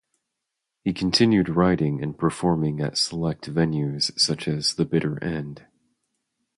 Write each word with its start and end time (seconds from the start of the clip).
He 0.83 0.93
continued 0.93 1.47
writing 1.47 2.01
and 2.01 2.17
performing 2.17 2.81
at 2.81 2.97
select 2.97 3.47
venues, 3.53 4.09
such 4.19 4.47
as 4.47 4.73
The 4.73 4.83
Bitter 4.85 5.23
End. 5.23 5.67